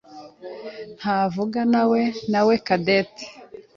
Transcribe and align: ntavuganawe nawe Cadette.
ntavuganawe 0.97 2.01
nawe 2.31 2.53
Cadette. 2.65 3.23